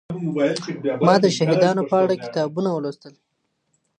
[1.07, 3.13] ما د شهيدانو په اړه کتابونه ولوستل.